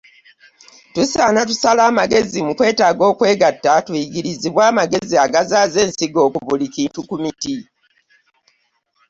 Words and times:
Tusaana 0.93 1.41
tusale 1.49 1.81
amagezi 1.89 2.37
mu 2.47 2.53
kwetaaga 2.57 3.03
okwegatta 3.11 3.71
tuyigirizibwe 3.85 4.61
amagezi 4.71 5.15
agazaaza 5.25 5.77
ensigo 5.85 6.21
ku 6.33 6.39
buli 6.47 6.67
kintu 6.75 6.99
ku 7.09 7.15
miti. 7.23 7.55